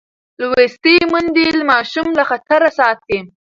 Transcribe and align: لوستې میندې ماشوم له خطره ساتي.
لوستې 0.41 0.95
میندې 1.11 1.47
ماشوم 1.71 2.07
له 2.17 2.23
خطره 2.29 2.69
ساتي. 2.79 3.19